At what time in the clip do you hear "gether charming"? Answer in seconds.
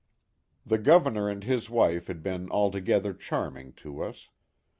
2.79-3.73